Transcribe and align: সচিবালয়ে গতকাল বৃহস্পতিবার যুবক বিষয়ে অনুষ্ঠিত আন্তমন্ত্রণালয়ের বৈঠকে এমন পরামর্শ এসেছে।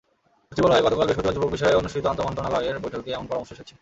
সচিবালয়ে 0.51 0.85
গতকাল 0.85 1.05
বৃহস্পতিবার 1.05 1.35
যুবক 1.35 1.49
বিষয়ে 1.51 1.79
অনুষ্ঠিত 1.79 2.03
আন্তমন্ত্রণালয়ের 2.05 2.81
বৈঠকে 2.83 3.09
এমন 3.11 3.25
পরামর্শ 3.27 3.51
এসেছে। 3.51 3.69